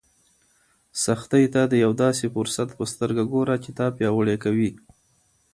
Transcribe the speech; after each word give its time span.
سختۍ 1.03 1.45
ته 1.53 1.61
د 1.67 1.73
یو 1.83 1.91
داسې 2.03 2.25
فرصت 2.35 2.69
په 2.77 2.83
سترګه 2.91 3.23
ګوره 3.33 3.55
چې 3.63 3.71
تا 3.77 3.85
پیاوړی 3.97 4.37
کوي. 4.43 4.71